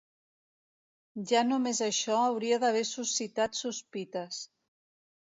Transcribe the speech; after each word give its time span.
Ja 1.33 1.43
només 1.51 1.83
això 1.89 2.17
hauria 2.23 2.59
d'haver 2.65 2.83
suscitat 2.95 3.63
sospites. 3.63 4.45